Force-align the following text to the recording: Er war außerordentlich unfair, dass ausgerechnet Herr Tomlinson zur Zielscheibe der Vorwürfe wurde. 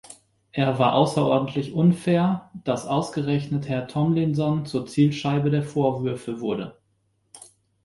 Er 0.51 0.79
war 0.79 0.95
außerordentlich 0.95 1.73
unfair, 1.73 2.49
dass 2.63 2.87
ausgerechnet 2.87 3.69
Herr 3.69 3.85
Tomlinson 3.87 4.65
zur 4.65 4.87
Zielscheibe 4.87 5.51
der 5.51 5.61
Vorwürfe 5.61 6.39
wurde. 6.39 6.75